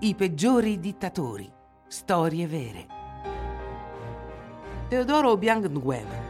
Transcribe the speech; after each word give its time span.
I 0.00 0.14
peggiori 0.14 0.78
dittatori. 0.78 1.50
Storie 1.88 2.46
vere. 2.46 2.86
Teodoro 4.86 5.30
Obiang 5.30 5.68
Nguema. 5.68 6.27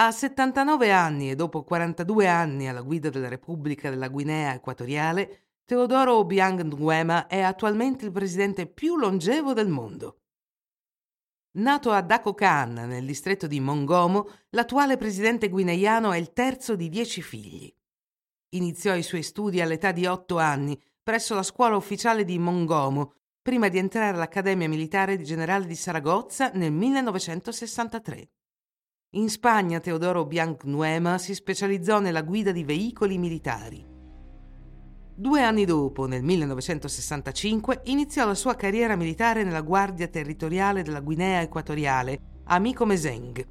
A 0.00 0.12
79 0.12 0.92
anni 0.92 1.28
e 1.28 1.34
dopo 1.34 1.64
42 1.64 2.28
anni 2.28 2.68
alla 2.68 2.82
guida 2.82 3.10
della 3.10 3.26
Repubblica 3.26 3.90
della 3.90 4.06
Guinea 4.06 4.54
Equatoriale, 4.54 5.46
Teodoro 5.64 6.18
Obiang 6.18 6.62
Nguema 6.62 7.26
è 7.26 7.40
attualmente 7.40 8.04
il 8.04 8.12
presidente 8.12 8.68
più 8.68 8.96
longevo 8.96 9.54
del 9.54 9.66
mondo. 9.66 10.20
Nato 11.56 11.90
a 11.90 12.00
Dakokan, 12.00 12.74
nel 12.74 13.04
distretto 13.04 13.48
di 13.48 13.58
Mongomo, 13.58 14.28
l'attuale 14.50 14.96
presidente 14.96 15.48
guineiano 15.48 16.12
è 16.12 16.18
il 16.18 16.32
terzo 16.32 16.76
di 16.76 16.88
dieci 16.88 17.20
figli. 17.20 17.74
Iniziò 18.50 18.94
i 18.94 19.02
suoi 19.02 19.24
studi 19.24 19.60
all'età 19.60 19.90
di 19.90 20.06
otto 20.06 20.38
anni 20.38 20.80
presso 21.02 21.34
la 21.34 21.42
scuola 21.42 21.74
ufficiale 21.74 22.22
di 22.22 22.38
Mongomo, 22.38 23.14
prima 23.42 23.66
di 23.66 23.78
entrare 23.78 24.14
all'Accademia 24.14 24.68
Militare 24.68 25.16
di 25.16 25.24
Generale 25.24 25.66
di 25.66 25.74
Saragozza 25.74 26.52
nel 26.54 26.70
1963. 26.70 28.28
In 29.12 29.30
Spagna 29.30 29.80
Teodoro 29.80 30.26
Biancnuema 30.26 31.16
si 31.16 31.34
specializzò 31.34 31.98
nella 31.98 32.20
guida 32.20 32.52
di 32.52 32.62
veicoli 32.62 33.16
militari. 33.16 33.82
Due 35.14 35.42
anni 35.42 35.64
dopo, 35.64 36.04
nel 36.04 36.22
1965, 36.22 37.80
iniziò 37.84 38.26
la 38.26 38.34
sua 38.34 38.54
carriera 38.54 38.96
militare 38.96 39.44
nella 39.44 39.62
Guardia 39.62 40.08
Territoriale 40.08 40.82
della 40.82 41.00
Guinea 41.00 41.40
Equatoriale, 41.40 42.20
Amico 42.48 42.84
Meseng. 42.84 43.46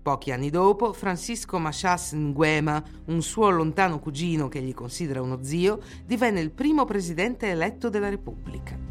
Pochi 0.00 0.32
anni 0.32 0.48
dopo, 0.48 0.94
Francisco 0.94 1.58
Machas 1.58 2.14
Nguema, 2.14 2.82
un 3.08 3.20
suo 3.20 3.50
lontano 3.50 3.98
cugino 3.98 4.48
che 4.48 4.62
gli 4.62 4.72
considera 4.72 5.20
uno 5.20 5.42
zio, 5.42 5.78
divenne 6.06 6.40
il 6.40 6.52
primo 6.52 6.86
presidente 6.86 7.50
eletto 7.50 7.90
della 7.90 8.08
Repubblica. 8.08 8.85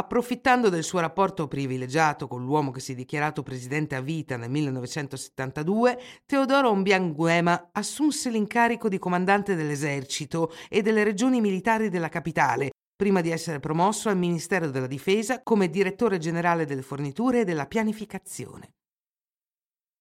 Approfittando 0.00 0.70
del 0.70 0.82
suo 0.82 0.98
rapporto 0.98 1.46
privilegiato 1.46 2.26
con 2.26 2.42
l'uomo 2.42 2.70
che 2.70 2.80
si 2.80 2.92
è 2.92 2.94
dichiarato 2.94 3.42
presidente 3.42 3.96
a 3.96 4.00
vita 4.00 4.38
nel 4.38 4.48
1972, 4.48 5.98
Teodoro 6.24 6.74
Mbianguema 6.74 7.68
assunse 7.72 8.30
l'incarico 8.30 8.88
di 8.88 8.98
comandante 8.98 9.54
dell'esercito 9.54 10.52
e 10.70 10.80
delle 10.80 11.04
regioni 11.04 11.42
militari 11.42 11.90
della 11.90 12.08
capitale, 12.08 12.70
prima 12.96 13.20
di 13.20 13.30
essere 13.30 13.60
promosso 13.60 14.08
al 14.08 14.16
Ministero 14.16 14.70
della 14.70 14.86
Difesa 14.86 15.42
come 15.42 15.68
direttore 15.68 16.16
generale 16.16 16.64
delle 16.64 16.80
forniture 16.80 17.40
e 17.40 17.44
della 17.44 17.66
pianificazione. 17.66 18.70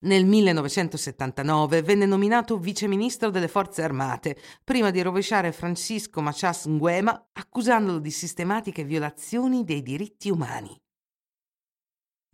Nel 0.01 0.25
1979 0.25 1.81
venne 1.81 2.05
nominato 2.05 2.57
viceministro 2.57 3.29
delle 3.29 3.49
forze 3.49 3.83
armate, 3.83 4.37
prima 4.63 4.91
di 4.91 5.01
rovesciare 5.01 5.51
Francisco 5.51 6.21
Machas 6.21 6.67
Nguema 6.67 7.29
accusandolo 7.33 7.99
di 7.99 8.09
sistematiche 8.09 8.85
violazioni 8.85 9.65
dei 9.65 9.81
diritti 9.81 10.29
umani. 10.29 10.73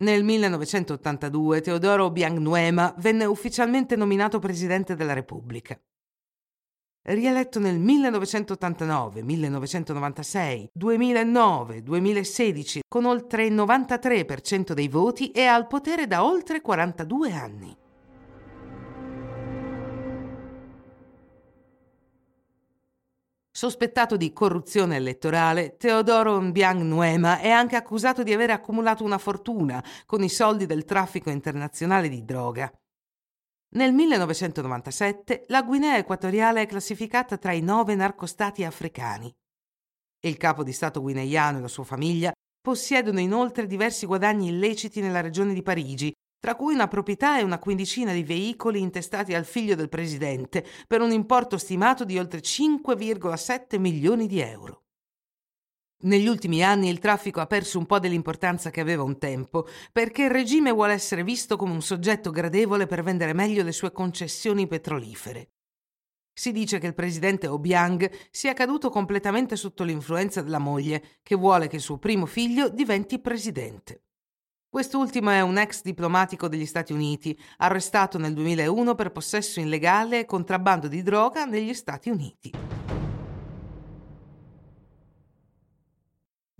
Nel 0.04 0.22
1982 0.22 1.60
Teodoro 1.60 2.04
Obiang 2.04 2.38
Nguema 2.38 2.94
venne 2.98 3.24
ufficialmente 3.24 3.96
nominato 3.96 4.38
presidente 4.38 4.94
della 4.94 5.14
Repubblica 5.14 5.76
rieletto 7.14 7.58
nel 7.58 7.78
1989, 7.78 9.22
1996, 9.22 10.70
2009, 10.72 11.82
2016 11.82 12.80
con 12.88 13.04
oltre 13.04 13.46
il 13.46 13.54
93% 13.54 14.72
dei 14.72 14.88
voti 14.88 15.30
e 15.30 15.44
al 15.44 15.66
potere 15.66 16.06
da 16.06 16.24
oltre 16.24 16.60
42 16.60 17.32
anni. 17.32 17.76
Sospettato 23.56 24.18
di 24.18 24.34
corruzione 24.34 24.96
elettorale, 24.96 25.76
Teodoro 25.78 26.38
Mbiang 26.42 26.82
Nuema 26.82 27.38
è 27.38 27.48
anche 27.48 27.74
accusato 27.74 28.22
di 28.22 28.34
aver 28.34 28.50
accumulato 28.50 29.02
una 29.02 29.16
fortuna 29.16 29.82
con 30.04 30.22
i 30.22 30.28
soldi 30.28 30.66
del 30.66 30.84
traffico 30.84 31.30
internazionale 31.30 32.10
di 32.10 32.22
droga. 32.22 32.70
Nel 33.74 33.92
1997 33.92 35.44
la 35.48 35.62
Guinea 35.62 35.96
Equatoriale 35.98 36.62
è 36.62 36.66
classificata 36.66 37.36
tra 37.36 37.52
i 37.52 37.60
nove 37.60 37.94
narcostati 37.94 38.64
africani. 38.64 39.34
Il 40.20 40.36
capo 40.36 40.62
di 40.62 40.72
Stato 40.72 41.00
guineiano 41.00 41.58
e 41.58 41.60
la 41.62 41.68
sua 41.68 41.84
famiglia 41.84 42.32
possiedono 42.60 43.20
inoltre 43.20 43.66
diversi 43.66 44.06
guadagni 44.06 44.48
illeciti 44.48 45.00
nella 45.00 45.20
regione 45.20 45.52
di 45.52 45.62
Parigi, 45.62 46.12
tra 46.38 46.54
cui 46.54 46.74
una 46.74 46.88
proprietà 46.88 47.38
e 47.38 47.42
una 47.42 47.58
quindicina 47.58 48.12
di 48.12 48.22
veicoli 48.22 48.80
intestati 48.80 49.34
al 49.34 49.44
figlio 49.44 49.74
del 49.74 49.88
presidente 49.88 50.64
per 50.86 51.00
un 51.00 51.10
importo 51.10 51.58
stimato 51.58 52.04
di 52.04 52.18
oltre 52.18 52.40
5,7 52.40 53.78
milioni 53.78 54.26
di 54.26 54.40
euro. 54.40 54.85
Negli 56.02 56.26
ultimi 56.28 56.62
anni 56.62 56.90
il 56.90 56.98
traffico 56.98 57.40
ha 57.40 57.46
perso 57.46 57.78
un 57.78 57.86
po' 57.86 57.98
dell'importanza 57.98 58.70
che 58.70 58.82
aveva 58.82 59.02
un 59.02 59.18
tempo, 59.18 59.66
perché 59.92 60.24
il 60.24 60.30
regime 60.30 60.70
vuole 60.70 60.92
essere 60.92 61.24
visto 61.24 61.56
come 61.56 61.72
un 61.72 61.80
soggetto 61.80 62.30
gradevole 62.30 62.86
per 62.86 63.02
vendere 63.02 63.32
meglio 63.32 63.62
le 63.62 63.72
sue 63.72 63.92
concessioni 63.92 64.66
petrolifere. 64.66 65.52
Si 66.38 66.52
dice 66.52 66.78
che 66.78 66.86
il 66.86 66.94
presidente 66.94 67.46
Obiang 67.46 68.10
sia 68.30 68.52
caduto 68.52 68.90
completamente 68.90 69.56
sotto 69.56 69.84
l'influenza 69.84 70.42
della 70.42 70.58
moglie, 70.58 71.20
che 71.22 71.34
vuole 71.34 71.66
che 71.66 71.76
il 71.76 71.82
suo 71.82 71.96
primo 71.96 72.26
figlio 72.26 72.68
diventi 72.68 73.18
presidente. 73.18 74.02
Quest'ultimo 74.68 75.30
è 75.30 75.40
un 75.40 75.56
ex 75.56 75.80
diplomatico 75.80 76.46
degli 76.46 76.66
Stati 76.66 76.92
Uniti, 76.92 77.38
arrestato 77.56 78.18
nel 78.18 78.34
2001 78.34 78.94
per 78.94 79.12
possesso 79.12 79.60
illegale 79.60 80.20
e 80.20 80.24
contrabbando 80.26 80.88
di 80.88 81.02
droga 81.02 81.46
negli 81.46 81.72
Stati 81.72 82.10
Uniti. 82.10 82.75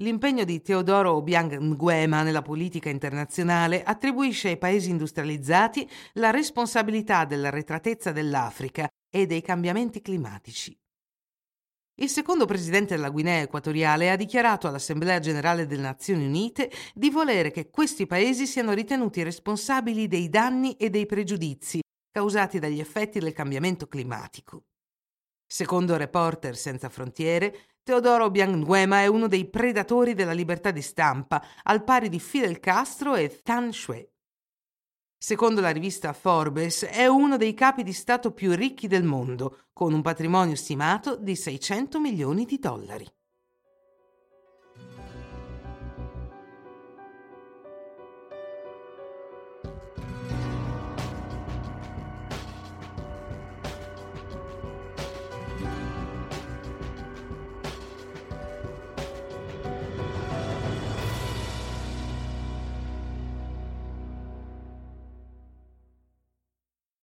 L'impegno 0.00 0.44
di 0.44 0.60
Teodoro 0.60 1.14
Obiang 1.14 1.56
Nguema 1.58 2.22
nella 2.22 2.42
politica 2.42 2.90
internazionale 2.90 3.82
attribuisce 3.82 4.48
ai 4.48 4.58
paesi 4.58 4.90
industrializzati 4.90 5.88
la 6.14 6.30
responsabilità 6.30 7.24
dell'arretratezza 7.24 8.12
dell'Africa 8.12 8.86
e 9.08 9.24
dei 9.24 9.40
cambiamenti 9.40 10.02
climatici. 10.02 10.78
Il 11.98 12.10
secondo 12.10 12.44
presidente 12.44 12.94
della 12.94 13.08
Guinea 13.08 13.40
Equatoriale 13.40 14.10
ha 14.10 14.16
dichiarato 14.16 14.68
all'Assemblea 14.68 15.18
generale 15.18 15.64
delle 15.64 15.80
Nazioni 15.80 16.26
Unite 16.26 16.70
di 16.92 17.08
volere 17.08 17.50
che 17.50 17.70
questi 17.70 18.06
paesi 18.06 18.46
siano 18.46 18.74
ritenuti 18.74 19.22
responsabili 19.22 20.08
dei 20.08 20.28
danni 20.28 20.76
e 20.76 20.90
dei 20.90 21.06
pregiudizi 21.06 21.80
causati 22.10 22.58
dagli 22.58 22.80
effetti 22.80 23.18
del 23.18 23.32
cambiamento 23.32 23.86
climatico. 23.86 24.64
Secondo 25.46 25.96
Reporter 25.96 26.54
Senza 26.54 26.90
Frontiere, 26.90 27.75
Teodoro 27.86 28.32
Bianguema 28.32 29.02
è 29.02 29.06
uno 29.06 29.28
dei 29.28 29.48
predatori 29.48 30.14
della 30.14 30.32
libertà 30.32 30.72
di 30.72 30.82
stampa, 30.82 31.40
al 31.62 31.84
pari 31.84 32.08
di 32.08 32.18
Fidel 32.18 32.58
Castro 32.58 33.14
e 33.14 33.42
Tan 33.44 33.72
Shui. 33.72 34.04
Secondo 35.16 35.60
la 35.60 35.70
rivista 35.70 36.12
Forbes, 36.12 36.82
è 36.82 37.06
uno 37.06 37.36
dei 37.36 37.54
capi 37.54 37.84
di 37.84 37.92
Stato 37.92 38.32
più 38.32 38.56
ricchi 38.56 38.88
del 38.88 39.04
mondo, 39.04 39.66
con 39.72 39.92
un 39.92 40.02
patrimonio 40.02 40.56
stimato 40.56 41.14
di 41.14 41.36
600 41.36 42.00
milioni 42.00 42.44
di 42.44 42.58
dollari. 42.58 43.08